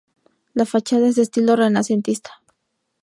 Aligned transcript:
La 0.55 0.65
fachada 0.65 1.07
es 1.07 1.13
de 1.15 1.21
estilo 1.21 1.55
renacentista. 1.55 2.31